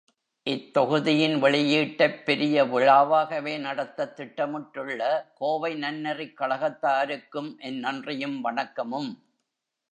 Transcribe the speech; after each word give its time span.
இத்தொகுதியின் 0.45 1.35
வெளியீட்டைப் 1.39 2.23
பெரிய 2.23 2.63
விழாவாகவே 2.65 3.59
நடத்தத் 3.59 4.19
திட்டமிட்டுள்ள 4.19 5.23
கோவை 5.35 5.75
நன்னெறிக் 5.75 6.33
கழகத்தாருக்கும் 6.39 7.57
என் 7.57 7.79
நன்றியும் 7.79 8.43
வணக்கமும். 8.43 9.11